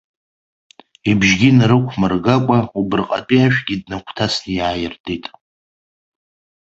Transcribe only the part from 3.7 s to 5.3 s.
днагәҭасны иааиртит.